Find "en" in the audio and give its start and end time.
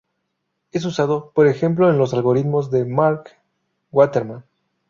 1.91-1.99